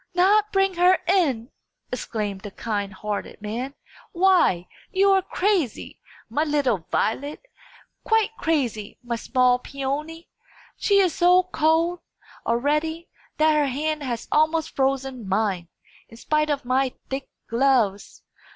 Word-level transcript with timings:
"Not 0.15 0.51
bring 0.51 0.73
her 0.77 0.97
in!" 1.07 1.51
exclaimed 1.91 2.41
the 2.41 2.49
kind 2.49 2.91
hearted 2.91 3.39
man. 3.39 3.75
"Why, 4.13 4.67
you 4.91 5.11
are 5.11 5.21
crazy, 5.21 5.99
my 6.27 6.43
little 6.43 6.87
Violet! 6.91 7.45
quite 8.03 8.31
crazy, 8.35 8.97
my 9.03 9.15
small 9.15 9.59
Peony! 9.59 10.27
She 10.75 10.97
is 10.97 11.13
so 11.13 11.43
cold, 11.43 11.99
already, 12.47 13.09
that 13.37 13.53
her 13.53 13.67
hand 13.67 14.01
has 14.01 14.27
almost 14.31 14.75
frozen 14.75 15.29
mine, 15.29 15.67
in 16.09 16.17
spite 16.17 16.49
of 16.49 16.65
my 16.65 16.93
thick 17.11 17.29
gloves. 17.47 18.23